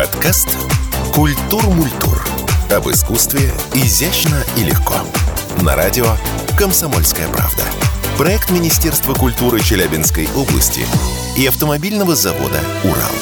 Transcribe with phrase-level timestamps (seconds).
[0.00, 0.56] Подкаст
[1.12, 2.24] «Культур Мультур».
[2.74, 4.94] Об искусстве изящно и легко.
[5.62, 6.06] На радио
[6.56, 7.64] «Комсомольская правда».
[8.16, 10.80] Проект Министерства культуры Челябинской области
[11.38, 13.12] и автомобильного завода «Урал».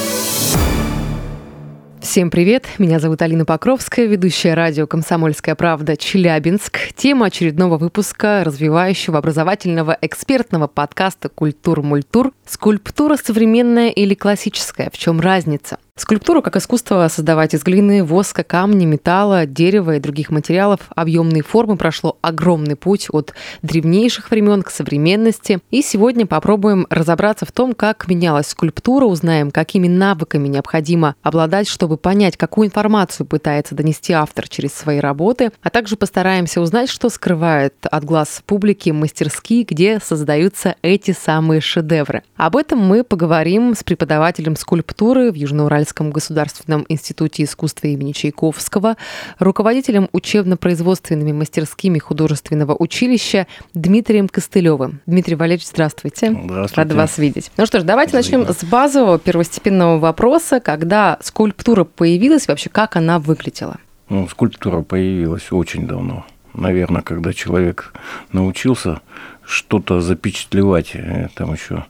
[2.01, 2.67] Всем привет!
[2.79, 6.79] Меня зовут Алина Покровская, ведущая радио «Комсомольская правда» Челябинск.
[6.95, 14.91] Тема очередного выпуска развивающего образовательного экспертного подкаста «Культур-мультур» «Скульптура современная или классическая?
[14.91, 20.31] В чем разница?» Скульптуру как искусство создавать из глины, воска, камня, металла, дерева и других
[20.31, 25.59] материалов объемные формы прошло огромный путь от древнейших времен к современности.
[25.73, 31.97] И сегодня попробуем разобраться в том, как менялась скульптура, узнаем, какими навыками необходимо обладать, чтобы
[31.97, 37.75] понять, какую информацию пытается донести автор через свои работы, а также постараемся узнать, что скрывает
[37.83, 42.23] от глаз публики мастерские, где создаются эти самые шедевры.
[42.37, 48.97] Об этом мы поговорим с преподавателем скульптуры в Южноуральском Уральском государственном институте искусства имени Чайковского,
[49.39, 55.01] руководителем учебно-производственными мастерскими художественного училища Дмитрием Костылевым.
[55.07, 56.31] Дмитрий Валерьевич, здравствуйте.
[56.31, 56.75] Здравствуйте.
[56.77, 57.51] Рада вас видеть.
[57.57, 63.19] Ну что ж, давайте начнем с базового первостепенного вопроса, когда скульптура появилась, вообще как она
[63.19, 63.79] выглядела?
[64.11, 66.27] Ну, скульптура появилась очень давно.
[66.53, 67.95] Наверное, когда человек
[68.33, 69.01] научился
[69.43, 71.87] что-то запечатлевать, э, там еще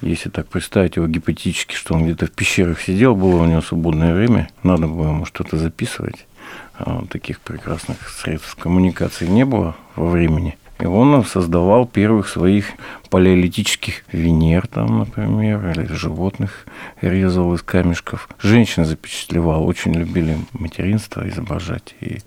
[0.00, 4.14] если так представить его гипотетически, что он где-то в пещерах сидел, было у него свободное
[4.14, 6.26] время, надо было ему что-то записывать.
[6.78, 12.66] А таких прекрасных средств коммуникации не было во времени– и он создавал первых своих
[13.10, 16.66] палеолитических Венер, там, например, или животных
[17.00, 18.28] резал из камешков.
[18.40, 21.94] Женщин запечатлевал, очень любили материнство изображать.
[22.00, 22.18] И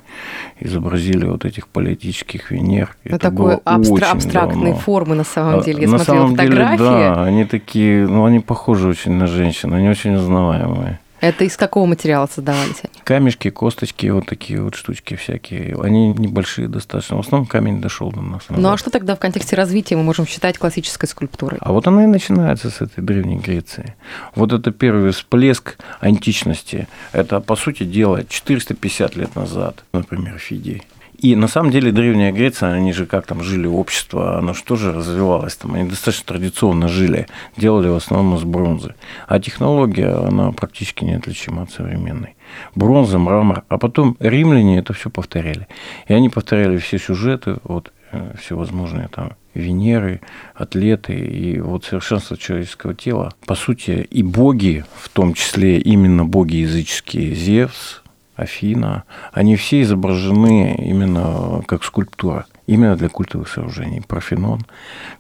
[0.60, 2.96] изобразили вот этих палеолитических Венер.
[3.04, 4.80] Ну, Это такой абстра- абстрактные давно.
[4.80, 5.84] формы, на самом а, деле.
[5.84, 6.78] Я на смотрела самом фотографии.
[6.78, 11.00] деле, да, они такие, ну, они похожи очень на женщин, они очень узнаваемые.
[11.22, 12.94] Это из какого материала создавались они?
[13.04, 15.78] Камешки, косточки, вот такие вот штучки всякие.
[15.80, 17.18] Они небольшие достаточно.
[17.18, 18.44] В основном камень дошел до нас.
[18.50, 21.60] Ну а что тогда в контексте развития мы можем считать классической скульптурой?
[21.62, 23.96] А вот она и начинается с этой Древней Греции.
[24.34, 26.88] Вот это первый всплеск античности.
[27.12, 30.82] Это, по сути дела, 450 лет назад, например, Фидий.
[31.22, 34.92] И на самом деле Древняя Греция, они же как там жили, общество, оно что же
[34.92, 37.28] развивалось там, они достаточно традиционно жили,
[37.58, 38.96] делали в основном из бронзы.
[39.28, 42.36] А технология, она практически неотличима от современной.
[42.74, 45.68] Бронза, мрамор, а потом римляне это все повторяли.
[46.08, 50.22] И они повторяли все сюжеты, вот э, всевозможные там Венеры,
[50.56, 53.34] атлеты и вот совершенство человеческого тела.
[53.46, 58.01] По сути, и боги, в том числе именно боги языческие, Зевс,
[58.42, 59.04] Афина,
[59.34, 64.02] они все изображены именно как скульптура, именно для культовых сооружений.
[64.02, 64.62] Парфенон,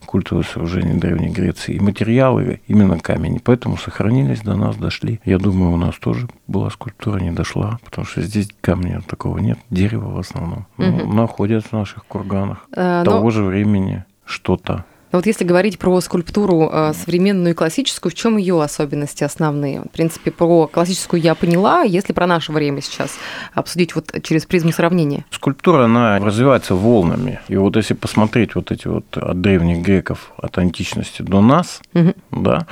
[0.05, 1.75] культовые сооружения Древней Греции.
[1.75, 3.39] И материалы именно камень.
[3.43, 5.19] Поэтому сохранились, до нас дошли.
[5.25, 9.59] Я думаю, у нас тоже была скульптура, не дошла, потому что здесь камня такого нет,
[9.69, 10.65] дерева в основном.
[10.77, 10.88] Угу.
[10.88, 13.29] Ну, находят в наших курганах а, того но...
[13.31, 14.85] же времени что-то.
[15.11, 19.81] Но вот если говорить про скульптуру э, современную и классическую, в чем ее особенности основные?
[19.81, 23.17] В принципе, про классическую я поняла, если про наше время сейчас
[23.53, 25.25] обсудить вот через призму сравнения.
[25.31, 27.39] Скульптура, она развивается волнами.
[27.47, 32.13] И вот если посмотреть вот эти вот от древних греков, от античности до нас, угу.
[32.31, 32.67] да,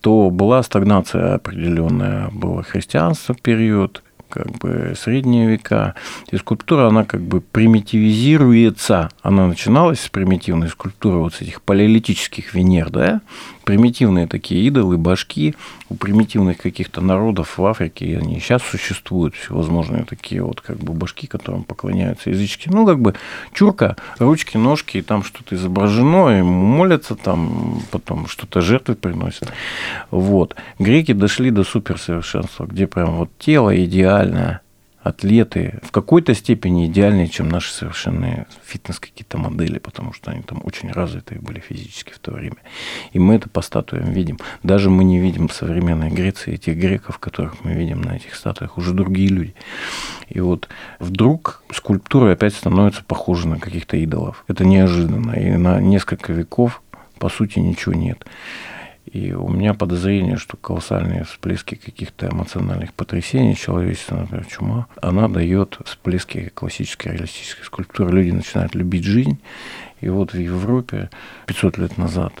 [0.00, 5.94] то была стагнация определенная, было христианство период, как бы средние века.
[6.30, 9.10] И скульптура, она как бы примитивизируется.
[9.22, 13.20] Она начиналась с примитивной скульптуры, вот с этих палеолитических Венер, да,
[13.64, 15.54] примитивные такие идолы, башки
[15.90, 21.26] у примитивных каких-то народов в Африке, они сейчас существуют всевозможные такие вот как бы башки,
[21.26, 22.68] которым поклоняются язычки.
[22.68, 23.14] Ну, как бы
[23.52, 29.52] чурка, ручки, ножки, и там что-то изображено, ему молятся, там потом что-то жертвы приносят.
[30.10, 30.56] Вот.
[30.78, 33.74] Греки дошли до суперсовершенства, где прям вот тело
[34.20, 34.60] идеальное,
[35.02, 40.60] атлеты в какой-то степени идеальнее, чем наши совершенные фитнес какие-то модели, потому что они там
[40.62, 42.56] очень развитые были физически в то время.
[43.12, 44.38] И мы это по статуям видим.
[44.62, 48.76] Даже мы не видим в современной Греции этих греков, которых мы видим на этих статуях,
[48.76, 49.54] уже другие люди.
[50.28, 50.68] И вот
[50.98, 54.44] вдруг скульптура опять становится похожа на каких-то идолов.
[54.48, 55.32] Это неожиданно.
[55.32, 56.82] И на несколько веков,
[57.18, 58.26] по сути, ничего нет.
[59.12, 65.78] И у меня подозрение, что колоссальные всплески каких-то эмоциональных потрясений, человечества, например, чума, она дает
[65.84, 68.12] всплески классической реалистической скульптуры.
[68.12, 69.38] Люди начинают любить жизнь.
[70.00, 71.10] И вот в Европе
[71.46, 72.32] 500 лет назад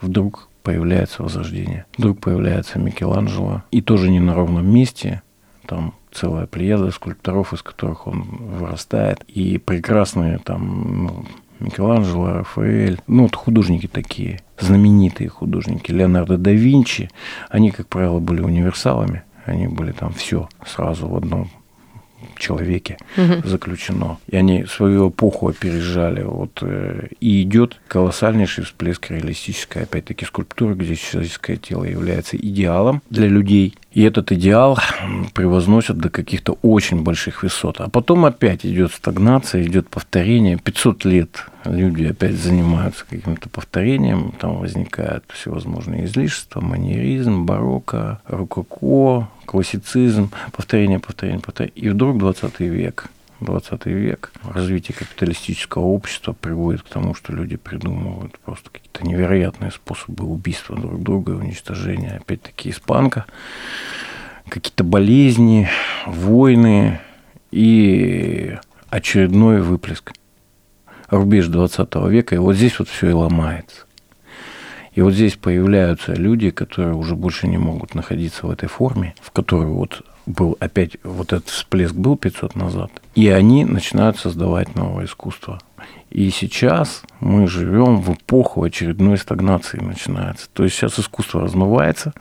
[0.00, 1.84] вдруг появляется возрождение.
[1.98, 3.62] Вдруг появляется Микеланджело.
[3.70, 5.22] И тоже не на ровном месте.
[5.66, 9.22] Там целая плеяда скульпторов, из которых он вырастает.
[9.24, 11.26] И прекрасные там ну,
[11.60, 17.10] Микеланджело, Рафаэль, ну вот художники такие, знаменитые художники, Леонардо да Винчи,
[17.48, 21.50] они, как правило, были универсалами, они были там все сразу в одном
[22.38, 23.46] человеке угу.
[23.46, 24.18] заключено.
[24.28, 26.22] И они свою эпоху опережали.
[26.22, 33.28] Вот, э, и идет колоссальнейший всплеск реалистической, опять-таки, скульптуры, где человеческое тело является идеалом для
[33.28, 33.76] людей.
[33.94, 34.76] И этот идеал
[35.34, 37.80] превозносят до каких-то очень больших высот.
[37.80, 40.58] А потом опять идет стагнация, идет повторение.
[40.58, 50.30] 500 лет люди опять занимаются каким-то повторением, там возникают всевозможные излишества, манеризм, барокко, рококо, классицизм,
[50.50, 51.76] повторение, повторение, повторение.
[51.76, 53.06] И вдруг 20 век,
[53.44, 60.24] 20 век, развитие капиталистического общества приводит к тому, что люди придумывают просто какие-то невероятные способы
[60.24, 62.20] убийства друг друга и уничтожения.
[62.20, 63.26] Опять-таки испанка,
[64.48, 65.68] какие-то болезни,
[66.06, 67.00] войны
[67.50, 68.56] и
[68.88, 70.12] очередной выплеск.
[71.08, 73.84] Рубеж 20 века, и вот здесь вот все и ломается.
[74.94, 79.30] И вот здесь появляются люди, которые уже больше не могут находиться в этой форме, в
[79.30, 85.06] которой вот был опять вот этот всплеск был 500 назад, и они начинают создавать новое
[85.06, 85.60] искусство.
[86.10, 90.48] И сейчас мы живем в эпоху очередной стагнации начинается.
[90.52, 92.14] То есть сейчас искусство размывается,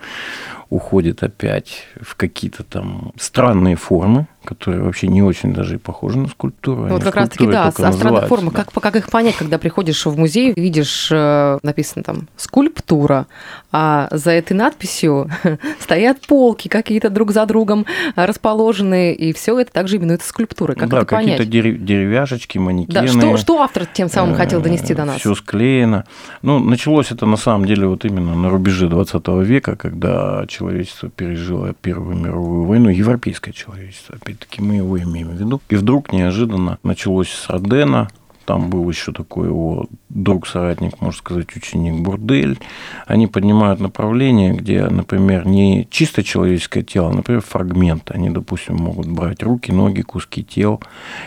[0.70, 6.28] уходит опять в какие-то там странные формы, которые вообще не очень даже и похожи на
[6.28, 6.88] скульптуру.
[6.88, 8.52] Вот как раз-таки, да, а странные формы.
[8.52, 8.64] Да.
[8.64, 13.28] Как, как их понять, когда приходишь в музей, видишь, э, написано там «скульптура»,
[13.72, 15.30] а за этой надписью
[15.80, 20.76] стоят полки какие-то друг за другом расположенные, и все это также именуется скульптурой.
[20.76, 21.38] Как да, это понять?
[21.38, 23.08] какие-то деревяшечки, манекены.
[23.08, 25.18] Да, что, что автор тем самым хотел э, донести до нас?
[25.20, 26.06] Все склеено.
[26.42, 31.74] Ну, началось это на самом деле вот именно на рубеже 20 века, когда человечество пережило
[31.74, 35.62] Первую мировую войну, европейское человечество, опять-таки мы его имеем в виду.
[35.70, 38.10] И вдруг неожиданно началось с Родена,
[38.46, 42.60] там был еще такой его друг-соратник, можно сказать, ученик Бурдель.
[43.08, 48.12] Они поднимают направление, где, например, не чисто человеческое тело, а, например, фрагмент.
[48.12, 50.82] Они, допустим, могут брать руки, ноги, куски тел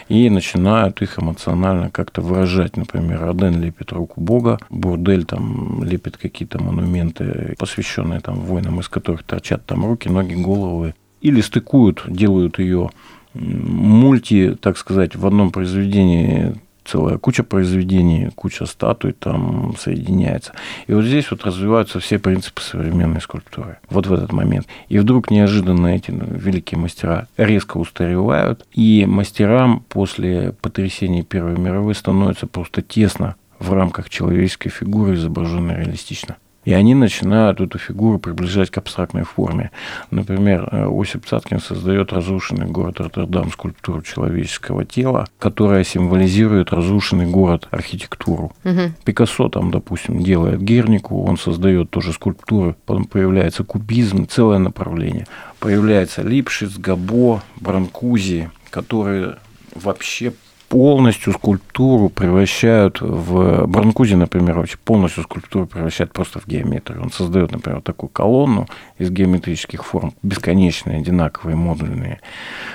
[0.09, 2.77] и начинают их эмоционально как-то выражать.
[2.77, 9.23] Например, Роден лепит руку Бога, Бурдель там лепит какие-то монументы, посвященные там воинам, из которых
[9.23, 10.95] торчат там руки, ноги, головы.
[11.21, 12.91] Или стыкуют, делают ее
[13.35, 16.55] мульти, так сказать, в одном произведении
[16.87, 20.53] целая куча произведений, куча статуй там соединяется.
[20.87, 23.79] И вот здесь вот развиваются все принципы современной скульптуры.
[23.91, 24.67] Вот в этот момент.
[24.89, 32.47] И вдруг неожиданно эти великие мастера резко устаревают, и мастерам после потрясений Первой мировой становится
[32.47, 36.37] просто тесно в рамках человеческой фигуры, изображенной реалистично.
[36.67, 39.71] И они начинают эту фигуру приближать к абстрактной форме.
[40.11, 47.69] Например, э, Осип Цаткин создает разрушенный город Роттердам скульптуру человеческого тела, которая символизирует разрушенный город
[47.71, 48.53] архитектуру.
[48.65, 48.81] Угу.
[49.05, 55.29] Пикассо там, допустим, делает Гернику, он создает тоже скульптуры, потом появляется кубизм, целое направление.
[55.61, 59.37] Появляется Липшиц, Габо, Бранкузи, которые
[59.77, 60.33] вообще
[60.69, 63.67] полностью скульптуру превращают в...
[63.67, 67.03] Бранкузи, например, вообще полностью скульптуру превращает просто в геометрию.
[67.03, 68.67] Он создает, например, такую колонну
[68.99, 72.21] из геометрических форм, бесконечные, одинаковые, модульные,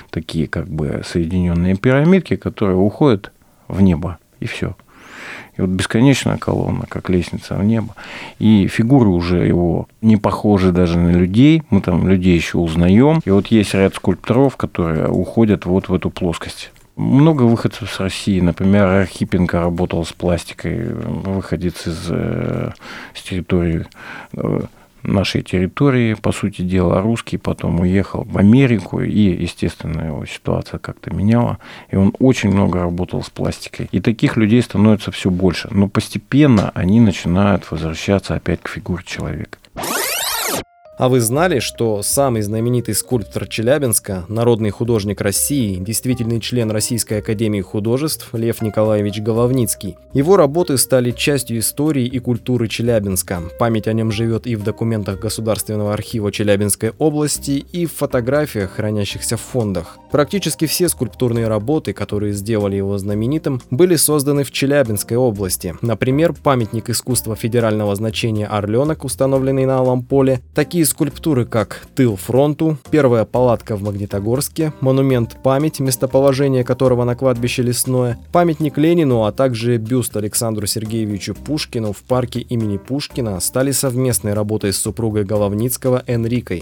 [0.10, 3.32] такие как бы соединенные пирамидки, которые уходят
[3.68, 4.76] в небо, и все.
[5.58, 7.96] И вот бесконечная колонна, как лестница в небо.
[8.40, 11.64] И фигуры уже его не похожи даже на людей.
[11.70, 13.20] Мы там людей еще узнаем.
[13.26, 16.72] И вот есть ряд скульпторов, которые уходят вот в эту плоскость.
[16.96, 18.40] Много выходцев с России.
[18.40, 22.72] Например, Архипенко работал с пластикой, выходец из э,
[23.14, 23.86] с территории
[24.34, 24.62] э,
[25.04, 31.14] нашей территории, по сути дела, русский, потом уехал в Америку, и, естественно, его ситуация как-то
[31.14, 31.58] меняла,
[31.90, 33.90] и он очень много работал с пластикой.
[33.92, 39.58] И таких людей становится все больше, но постепенно они начинают возвращаться опять к фигуре человека.
[41.02, 47.62] А вы знали, что самый знаменитый скульптор Челябинска, народный художник России, действительный член Российской Академии
[47.62, 49.98] Художеств Лев Николаевич Головницкий?
[50.14, 53.42] Его работы стали частью истории и культуры Челябинска.
[53.58, 59.38] Память о нем живет и в документах Государственного архива Челябинской области, и в фотографиях, хранящихся
[59.38, 59.98] в фондах.
[60.12, 65.74] Практически все скульптурные работы, которые сделали его знаменитым, были созданы в Челябинской области.
[65.82, 72.78] Например, памятник искусства федерального значения «Орленок», установленный на Алом поле, такие скульптуры, как «Тыл фронту»,
[72.92, 79.78] «Первая палатка в Магнитогорске», монумент «Память», местоположение которого на кладбище Лесное, памятник Ленину, а также
[79.78, 86.62] бюст Александру Сергеевичу Пушкину в парке имени Пушкина стали совместной работой с супругой Головницкого Энрикой.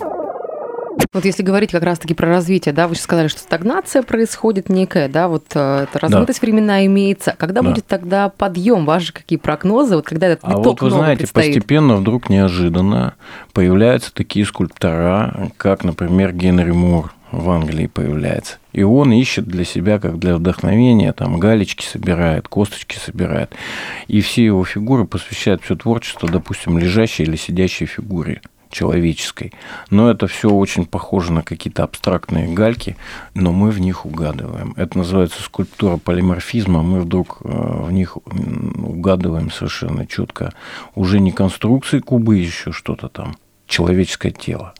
[1.11, 5.09] Вот если говорить как раз-таки про развитие, да, вы же сказали, что стагнация происходит некая,
[5.09, 6.45] да, вот э, эта размытость да.
[6.45, 7.35] времена имеется.
[7.37, 7.69] Когда да.
[7.69, 8.85] будет тогда подъем?
[8.85, 9.95] Ваши какие прогнозы?
[9.95, 11.55] Вот когда этот А вот вы знаете, предстоит?
[11.55, 13.15] постепенно вдруг неожиданно
[13.53, 18.57] появляются такие скульптора, как, например, Генри Мур в Англии появляется.
[18.73, 23.51] И он ищет для себя, как для вдохновения, там галечки собирает, косточки собирает.
[24.07, 29.53] И все его фигуры посвящают все творчество, допустим, лежащей или сидящей фигуре человеческой.
[29.89, 32.97] Но это все очень похоже на какие-то абстрактные гальки,
[33.33, 34.73] но мы в них угадываем.
[34.77, 36.83] Это называется скульптура полиморфизма.
[36.83, 40.53] Мы вдруг э, в них угадываем совершенно четко
[40.95, 43.35] уже не конструкции кубы, еще что-то там,
[43.67, 44.73] человеческое тело.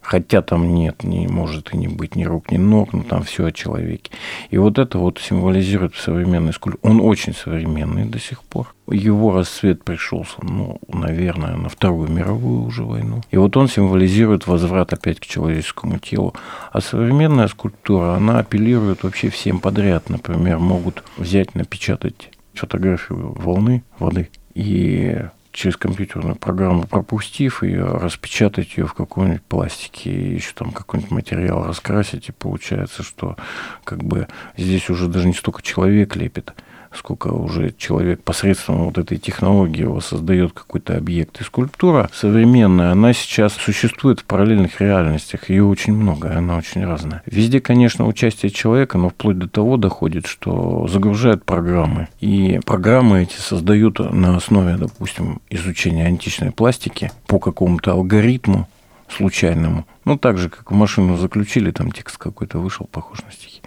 [0.00, 3.46] Хотя там нет, не может и не быть ни рук, ни ног, но там все
[3.46, 4.10] о человеке.
[4.50, 6.90] И вот это вот символизирует современный скульптур.
[6.90, 8.74] Он очень современный до сих пор.
[8.88, 13.20] Его расцвет пришелся, ну, наверное, на Вторую мировую уже войну.
[13.30, 16.34] И вот он символизирует возврат опять к человеческому телу.
[16.72, 20.08] А современная скульптура, она апеллирует вообще всем подряд.
[20.08, 25.18] Например, могут взять, напечатать фотографию волны, воды и
[25.52, 31.66] через компьютерную программу пропустив ее, распечатать ее в каком-нибудь пластике, и еще там какой-нибудь материал
[31.66, 33.36] раскрасить, и получается, что
[33.84, 36.52] как бы здесь уже даже не столько человек лепит,
[36.94, 41.40] сколько уже человек посредством вот этой технологии его создает какой-то объект.
[41.40, 45.50] И скульптура современная, она сейчас существует в параллельных реальностях.
[45.50, 47.22] Ее очень много, она очень разная.
[47.26, 52.08] Везде, конечно, участие человека, но вплоть до того доходит, что загружают программы.
[52.20, 58.68] И программы эти создают на основе, допустим, изучения античной пластики по какому-то алгоритму,
[59.10, 59.86] случайному.
[60.04, 63.60] Ну, так же, как в машину заключили, там текст какой-то вышел, похож на стихи.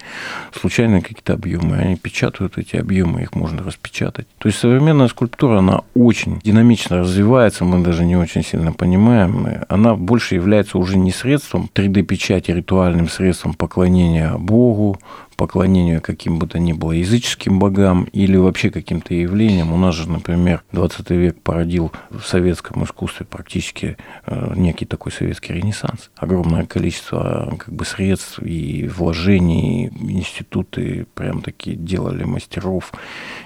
[0.53, 1.77] Случайно какие-то объемы.
[1.77, 4.27] Они печатают эти объемы, их можно распечатать.
[4.39, 9.47] То есть современная скульптура, она очень динамично развивается, мы даже не очень сильно понимаем.
[9.69, 14.99] Она больше является уже не средством 3D-печати, ритуальным средством поклонения Богу,
[15.43, 19.73] поклонению каким бы то ни было языческим богам или вообще каким-то явлениям.
[19.73, 25.51] У нас же, например, 20 век породил в советском искусстве практически э, некий такой советский
[25.51, 26.11] ренессанс.
[26.15, 32.93] Огромное количество э, как бы, средств и вложений, институты прям такие делали мастеров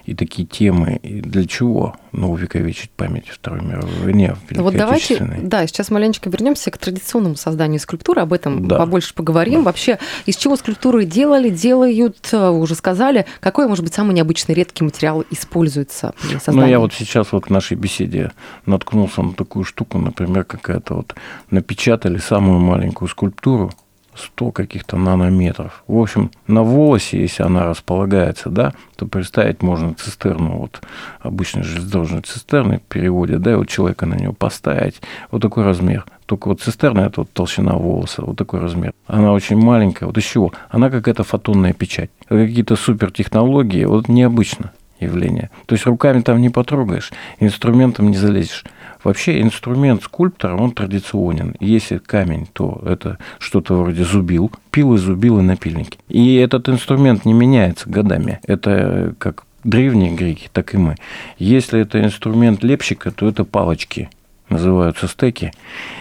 [0.05, 0.99] и такие темы.
[1.01, 1.95] И для чего?
[2.11, 4.35] Ну, увековечить память Второй мировой войне.
[4.51, 8.77] Вот давайте, да, сейчас маленечко вернемся к традиционному созданию скульптуры, об этом да.
[8.77, 9.61] побольше поговорим.
[9.61, 9.65] Да.
[9.65, 13.25] Вообще, из чего скульптуры делали, делали делают, э, вы уже сказали.
[13.39, 16.61] Какой, может быть, самый необычный редкий материал используется для создания?
[16.61, 18.31] Ну, я вот сейчас вот в нашей беседе
[18.65, 21.15] наткнулся на такую штуку, например, какая-то вот
[21.51, 23.71] напечатали самую маленькую скульптуру,
[24.17, 25.83] 100 каких-то нанометров.
[25.87, 30.81] В общем, на волосе, если она располагается, да, то представить можно цистерну, вот
[31.21, 36.05] обычной железнодорожной цистерны переводят, да, и вот человека на нее поставить, вот такой размер.
[36.25, 38.93] Только вот цистерна это вот толщина волоса, вот такой размер.
[39.07, 40.07] Она очень маленькая.
[40.07, 40.51] Вот из чего?
[40.69, 42.09] Она какая-то фотонная печать.
[42.27, 45.49] Какие-то супертехнологии, вот необычно явление.
[45.65, 48.65] То есть руками там не потрогаешь, инструментом не залезешь.
[49.03, 51.55] Вообще инструмент скульптора, он традиционен.
[51.59, 55.99] Если камень, то это что-то вроде зубил, пилы, зубилы, напильники.
[56.09, 58.39] И этот инструмент не меняется годами.
[58.43, 60.95] Это как древние греки, так и мы.
[61.37, 64.09] Если это инструмент лепщика, то это палочки,
[64.49, 65.51] называются стеки.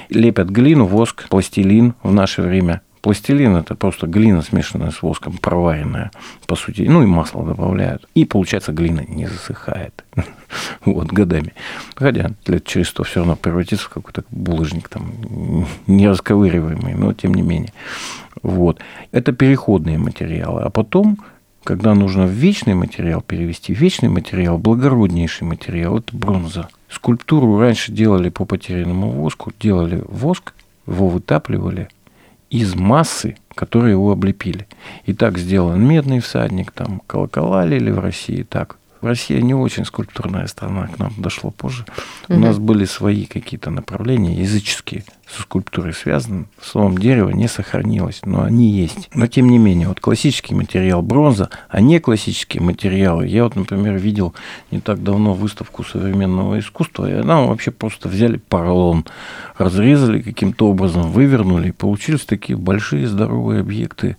[0.09, 2.81] Лепят глину, воск, пластилин в наше время.
[3.07, 6.11] Пластилин– это просто глина, смешанная с воском, проваренная,
[6.49, 6.83] по сути.
[6.89, 8.05] Ну, и масло добавляют.
[8.17, 10.05] И, получается, глина не засыхает.
[10.85, 11.55] вот, годами.
[11.95, 15.13] Хотя лет через сто все равно превратится в какой-то булыжник, там,
[15.87, 17.73] нерасковыриваемый, но тем не менее.
[18.43, 18.81] Вот.
[19.13, 20.63] Это переходные материалы.
[20.63, 21.19] А потом
[21.63, 26.71] когда нужно в вечный материал перевести, вечный материал, благороднейший материал, это бронза.
[26.89, 30.55] Скульптуру раньше делали по потерянному воску, делали воск,
[30.89, 31.89] его вытапливали,
[32.51, 34.67] из массы, которые его облепили.
[35.05, 38.77] И так сделан медный всадник, там колокола лили в России, так
[39.07, 41.85] Россия не очень скульптурная страна, к нам дошло позже.
[42.29, 42.37] Угу.
[42.37, 46.47] У нас были свои какие-то направления языческие, со скульптурой связаны.
[46.63, 49.09] Словом, дерево не сохранилось, но они есть.
[49.15, 53.27] Но тем не менее, вот классический материал бронза, а не классические материалы.
[53.27, 54.35] Я вот, например, видел
[54.71, 59.05] не так давно выставку современного искусства, и нам вообще просто взяли поролон,
[59.59, 64.17] разрезали каким-то образом, вывернули, и получились такие большие здоровые объекты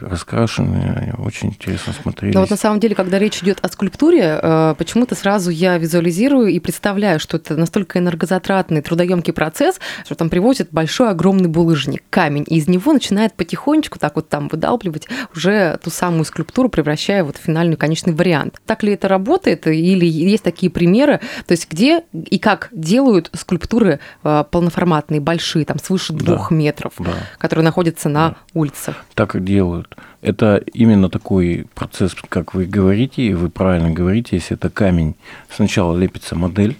[0.00, 2.34] раскрашенные, очень интересно смотрелись.
[2.34, 6.48] Но вот на самом деле, когда речь идет о скульптуре, э, почему-то сразу я визуализирую
[6.48, 12.44] и представляю, что это настолько энергозатратный, трудоемкий процесс, что там привозят большой огромный булыжник, камень,
[12.48, 17.36] и из него начинает потихонечку так вот там выдалбливать уже ту самую скульптуру, превращая вот
[17.36, 18.60] в финальный конечный вариант.
[18.66, 19.66] Так ли это работает?
[19.66, 25.78] Или есть такие примеры, то есть где и как делают скульптуры э, полноформатные, большие, там
[25.78, 27.12] свыше двух да, метров, да.
[27.38, 28.36] которые находятся на да.
[28.54, 28.96] улицах?
[29.14, 29.75] Так и делают.
[30.22, 35.14] Это именно такой процесс, как вы говорите, и вы правильно говорите, если это камень.
[35.50, 36.76] Сначала лепится модель,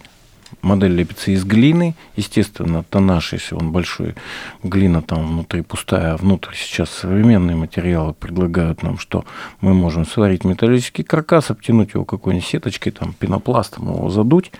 [0.63, 4.15] модель лепится из глины, естественно, тоннаж, если он большой,
[4.63, 9.25] глина там внутри пустая, а внутрь сейчас современные материалы предлагают нам, что
[9.61, 14.53] мы можем сварить металлический каркас, обтянуть его какой-нибудь сеточкой, там, пенопластом его задуть,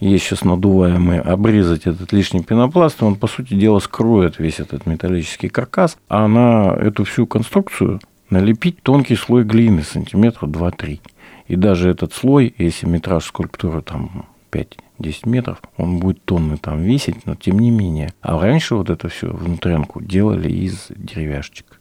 [0.00, 5.48] есть сейчас надуваемый, обрезать этот лишний пенопласт, он, по сути дела, скроет весь этот металлический
[5.48, 11.00] каркас, а на эту всю конструкцию налепить тонкий слой глины, сантиметра 2-3.
[11.48, 16.80] И даже этот слой, если метраж скульптуры там 5 10 метров, он будет тонны там
[16.80, 18.12] весить, но тем не менее.
[18.22, 21.71] А раньше вот это все внутрянку делали из деревяшечек.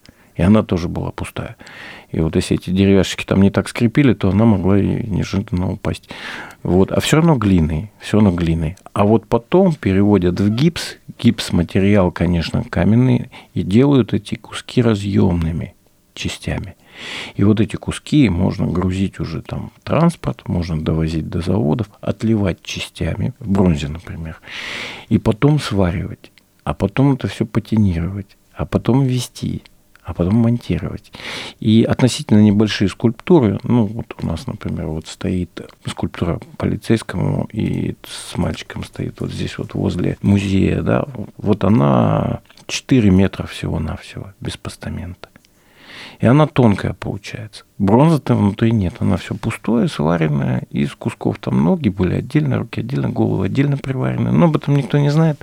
[0.41, 1.55] И она тоже была пустая.
[2.09, 6.09] И вот если эти деревяшки там не так скрепили, то она могла и неожиданно упасть.
[6.63, 6.91] Вот.
[6.91, 8.75] А все равно глиной, все равно глиной.
[8.91, 15.75] А вот потом переводят в гипс, гипс материал, конечно, каменный, и делают эти куски разъемными
[16.15, 16.73] частями.
[17.35, 22.63] И вот эти куски можно грузить уже там в транспорт, можно довозить до заводов, отливать
[22.63, 24.41] частями, в бронзе, например,
[25.07, 26.31] и потом сваривать,
[26.63, 29.61] а потом это все патинировать, а потом вести,
[30.11, 31.11] а потом монтировать.
[31.59, 38.37] И относительно небольшие скульптуры, ну вот у нас, например, вот стоит скульптура полицейскому, и с
[38.37, 41.05] мальчиком стоит вот здесь вот возле музея, да,
[41.37, 45.29] вот она 4 метра всего-навсего, без постамента.
[46.19, 47.63] И она тонкая получается.
[47.77, 53.09] Бронза-то внутри нет, она все пустое, сваренное, из кусков там ноги были отдельно, руки отдельно,
[53.09, 54.33] головы отдельно приваренные.
[54.33, 55.41] Но об этом никто не знает.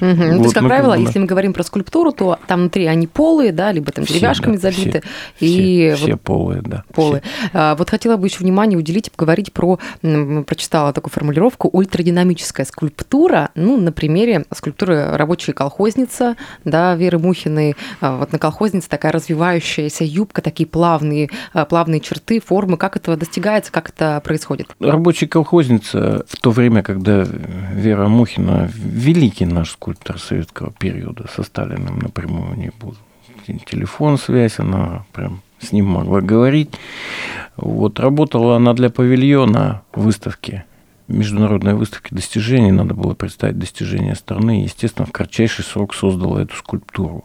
[0.00, 0.08] Угу.
[0.08, 1.00] Вот, то есть, как ну, правило, да.
[1.00, 4.70] если мы говорим про скульптуру, то там внутри они полые, да, либо там деревяшками да,
[4.70, 5.02] забиты.
[5.36, 6.84] Все, и все, вот все полые, да.
[6.92, 7.22] Полые.
[7.22, 7.50] Все.
[7.52, 13.76] А, вот хотела бы еще внимание уделить, поговорить про, прочитала такую формулировку, ультрадинамическая скульптура, ну,
[13.76, 17.76] на примере скульптуры рабочей колхозница, да, Веры Мухиной.
[18.00, 22.76] А, вот на колхознице такая развивающаяся юбка, такие плавные, а, плавные черты, формы.
[22.76, 24.68] Как это достигается, как это происходит?
[24.80, 27.26] Рабочая колхозница в то время, когда
[27.72, 32.96] Вера Мухина, великий наш скульптор, скульптор советского периода со Сталиным напрямую не был.
[33.66, 36.70] Телефон, связь, она прям с ним могла говорить.
[37.56, 40.64] Вот работала она для павильона выставки
[41.06, 44.64] международной выставки достижений, надо было представить достижения страны.
[44.64, 47.24] Естественно, в кратчайший срок создала эту скульптуру.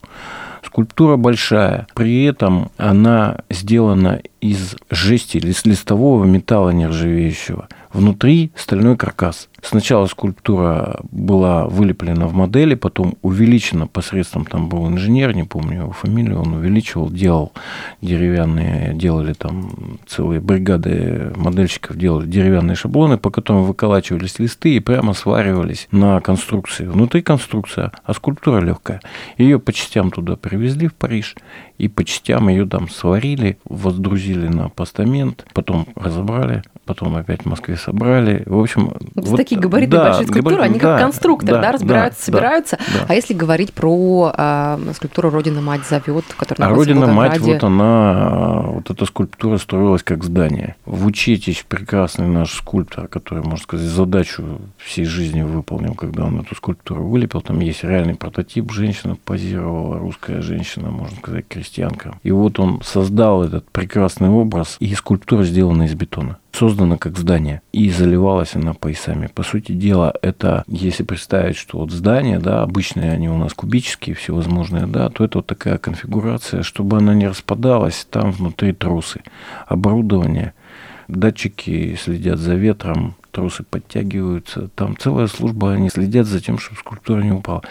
[0.64, 7.68] Скульптура большая, при этом она сделана из жести, из листового металла нержавеющего.
[7.94, 9.50] Внутри стальной каркас.
[9.62, 15.92] Сначала скульптура была вылеплена в модели, потом увеличена посредством, там был инженер, не помню его
[15.92, 17.54] фамилию, он увеличивал, делал
[18.02, 25.14] деревянные, делали там целые бригады модельщиков, делали деревянные шаблоны, по которым выколачивались листы и прямо
[25.14, 26.88] сваривались на конструкции.
[26.88, 29.02] Внутри конструкция, а скульптура легкая.
[29.38, 31.36] Ее по частям туда привезли в Париж,
[31.78, 37.78] и по частям ее там сварили, воздрузили на постамент, потом разобрали, потом опять в Москве
[37.78, 38.44] собрали.
[38.46, 38.94] В общем,
[39.30, 42.26] вот, такие габариты да, большие скульптуры, габарит, они как да, конструктор, да, да разбираются, да,
[42.26, 42.78] собираются.
[42.78, 47.64] Да, а если говорить про а, скульптуру Родина мать зовет, которая А Родина мать, вот
[47.64, 50.76] она, вот эта скульптура строилась как здание.
[50.86, 57.04] Вучитесь, прекрасный наш скульптор, который, можно сказать, задачу всей жизни выполнил, когда он эту скульптуру
[57.08, 57.42] вылепил.
[57.42, 62.20] Там есть реальный прототип, женщина позировала, русская женщина, можно сказать, крестьянка крестьянка.
[62.24, 67.62] И вот он создал этот прекрасный образ, и скульптура сделана из бетона создана как здание,
[67.72, 69.11] и заливалась она поясами.
[69.34, 74.16] По сути дела, это, если представить, что вот здания, да, обычные они у нас кубические,
[74.16, 79.22] всевозможные, да, то это вот такая конфигурация, чтобы она не распадалась, там внутри трусы,
[79.68, 80.54] оборудование,
[81.08, 84.70] датчики следят за ветром, трусы подтягиваются.
[84.76, 87.64] Там целая служба, они следят за тем, чтобы скульптура не упала.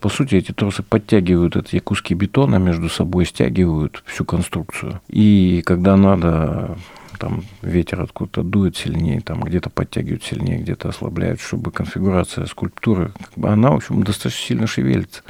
[0.00, 5.00] По сути, эти тросы подтягивают эти куски бетона между собой, стягивают всю конструкцию.
[5.08, 6.76] И когда надо
[7.18, 13.32] там ветер откуда-то дует сильнее, там где-то подтягивают сильнее, где-то ослабляют, чтобы конфигурация скульптуры, как
[13.36, 15.22] бы она, в общем, достаточно сильно шевелится.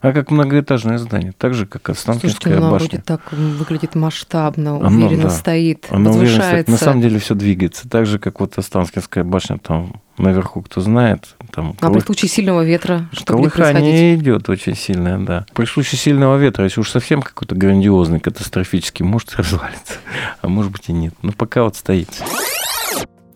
[0.00, 3.02] А как многоэтажное здание, так же, как Останкинская Слушайте, башня.
[3.04, 6.70] так выглядит масштабно, уверенно оно, да, стоит, оно возвышается.
[6.70, 7.88] На самом деле все двигается.
[7.88, 11.36] Так же, как вот Останкинская башня там наверху, кто знает.
[11.52, 11.98] Там, а колых...
[11.98, 15.46] при случае сильного ветра что Колыхание идет очень сильное, да.
[15.54, 19.94] При случае сильного ветра, если уж совсем какой-то грандиозный, катастрофический, может развалиться,
[20.42, 21.14] а может быть и нет.
[21.22, 22.08] Но пока вот стоит.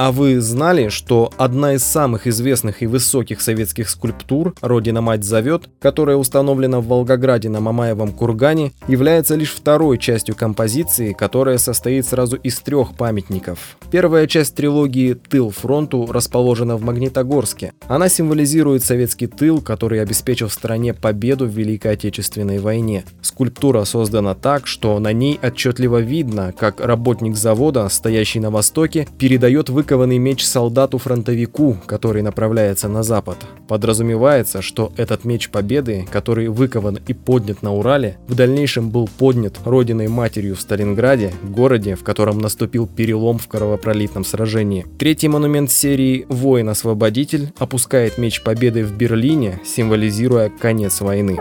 [0.02, 5.64] А вы знали, что одна из самых известных и высоких советских скульптур «Родина мать зовет»,
[5.78, 12.36] которая установлена в Волгограде на Мамаевом кургане, является лишь второй частью композиции, которая состоит сразу
[12.36, 13.76] из трех памятников.
[13.90, 17.74] Первая часть трилогии «Тыл фронту» расположена в Магнитогорске.
[17.86, 23.04] Она символизирует советский тыл, который обеспечил стране победу в Великой Отечественной войне.
[23.20, 29.68] Скульптура создана так, что на ней отчетливо видно, как работник завода, стоящий на востоке, передает
[29.68, 33.38] выкройку выкованный меч солдату-фронтовику, который направляется на запад.
[33.66, 39.58] Подразумевается, что этот меч победы, который выкован и поднят на Урале, в дальнейшем был поднят
[39.64, 44.86] родиной матерью в Сталинграде, городе, в котором наступил перелом в кровопролитном сражении.
[44.96, 51.36] Третий монумент серии «Воин-освободитель» опускает меч победы в Берлине, символизируя конец войны.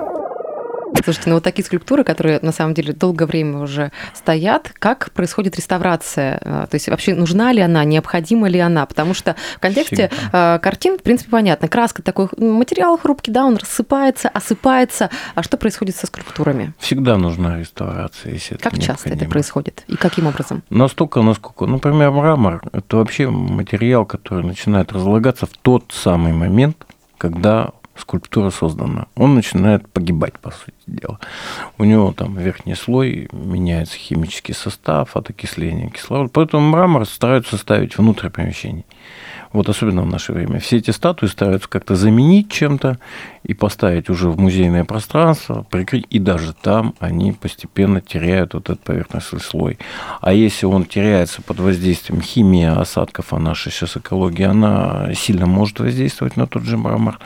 [1.04, 5.56] Слушайте, ну вот такие скульптуры, которые на самом деле долгое время уже стоят, как происходит
[5.56, 6.39] реставрация?
[6.43, 8.86] А, то есть вообще нужна ли она, необходима ли она?
[8.86, 10.60] Потому что в контексте Всегда.
[10.60, 11.67] картин, в принципе, понятно.
[11.67, 15.10] Краска такой материал хрупкий, да, он рассыпается, осыпается.
[15.36, 16.73] А что происходит со скульптурами?
[16.80, 20.63] Всегда нужна реставрация, если Как это часто это происходит и каким образом?
[20.69, 26.86] Настолько, насколько, например, мрамор– это вообще материал, который начинает разлагаться в тот самый момент,
[27.17, 31.19] когда скульптура создана, он начинает погибать, по сути дела.
[31.77, 37.97] У него там верхний слой, меняется химический состав от окисления кислорода, поэтому мрамор стараются ставить
[37.97, 38.85] внутрь помещений
[39.51, 42.99] вот особенно в наше время, все эти статуи стараются как-то заменить чем-то
[43.43, 48.81] и поставить уже в музейное пространство, прикрыть, и даже там они постепенно теряют вот этот
[48.81, 49.79] поверхностный слой.
[50.21, 55.79] А если он теряется под воздействием химии осадков, а наша сейчас экология, она сильно может
[55.79, 57.19] воздействовать на тот же мрамор,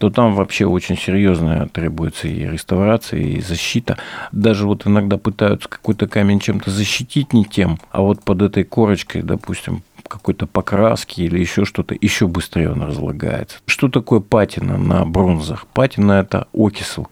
[0.00, 3.98] то там вообще очень серьезная требуется и реставрация, и защита.
[4.32, 9.22] Даже вот иногда пытаются какой-то камень чем-то защитить не тем, а вот под этой корочкой,
[9.22, 13.58] допустим, какой-то покраски или еще что-то, еще быстрее он разлагается.
[13.66, 15.66] Что такое патина на бронзах?
[15.68, 17.06] Патина– это окисл.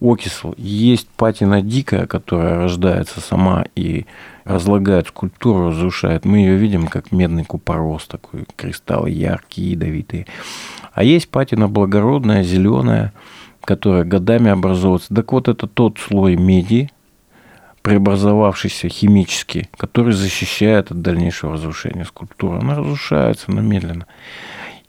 [0.00, 0.52] Окисл.
[0.58, 4.06] Есть патина дикая, которая рождается сама и
[4.44, 6.24] разлагает скульптуру, разрушает.
[6.24, 10.26] Мы ее видим как медный купорос, такой кристалл яркий, ядовитый.
[10.92, 13.12] А есть патина благородная, зеленая,
[13.64, 15.14] которая годами образовывается.
[15.14, 16.90] Так вот, это тот слой меди,
[17.82, 22.58] преобразовавшийся химически, который защищает от дальнейшего разрушения скульптуры.
[22.58, 24.06] Она разрушается, но медленно.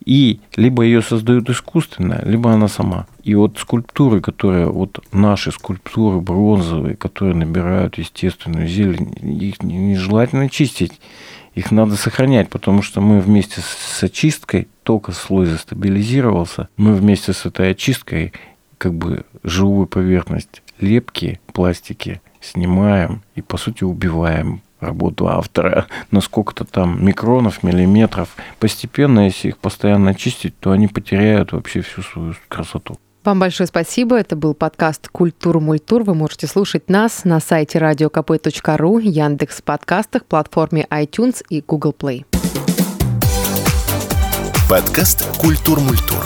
[0.06, 3.08] И либо ее создают искусственно, либо она сама.
[3.24, 11.00] И вот скульптуры, которые, вот наши скульптуры бронзовые, которые набирают естественную зелень, их нежелательно чистить.
[11.56, 17.46] Их надо сохранять, потому что мы вместе с очисткой, только слой застабилизировался, мы вместе с
[17.46, 18.34] этой очисткой
[18.80, 26.66] как бы живую поверхность лепки, пластики снимаем и, по сути, убиваем работу автора на сколько-то
[26.66, 28.36] там микронов, миллиметров.
[28.60, 32.98] Постепенно, если их постоянно чистить, то они потеряют вообще всю свою красоту.
[33.24, 34.18] Вам большое спасибо.
[34.18, 36.04] Это был подкаст «Культура Мультур».
[36.04, 42.26] Вы можете слушать нас на сайте radiokp.ru, Яндекс подкастах, платформе iTunes и Google Play.
[44.70, 46.20] Подкаст «Культур Мультур».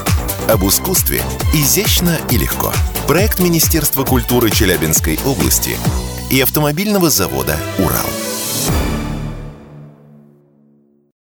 [0.50, 1.18] Об искусстве
[1.54, 2.72] изящно и легко.
[3.06, 5.76] Проект Министерства культуры Челябинской области
[6.30, 8.87] и автомобильного завода «Урал».